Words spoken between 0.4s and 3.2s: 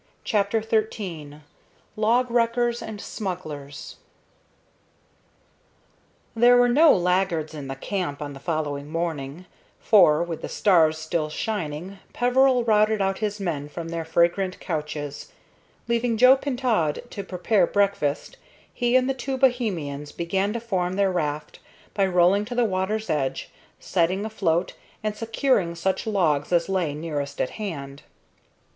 XIII LOG WRECKERS AND